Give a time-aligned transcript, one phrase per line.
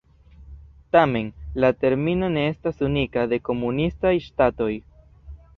[0.95, 1.27] Tamen,
[1.65, 4.73] la termino ne estas unika de komunistaj ŝtatoj.